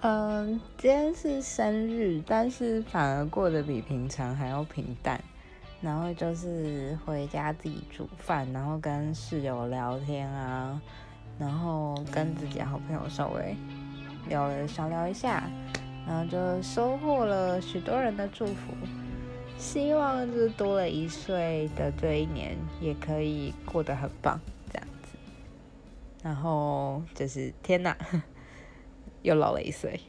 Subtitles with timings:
[0.00, 5.20] 嗯，今天是生日，但是反而过得比平常还要平淡。
[5.80, 10.80] 然后就是回家自己煮饭，然后跟室友聊天啊，
[11.38, 13.56] 然后跟自己好朋友稍微
[14.28, 15.50] 聊了小聊一下，
[16.06, 18.72] 然后就收获了许多人的祝福。
[19.56, 24.40] 希望就是多了一岁的这一年，也可以过得很棒
[24.72, 25.18] 这样子。
[26.22, 27.96] 然后就是天哪！
[29.28, 30.00] 又老了一岁。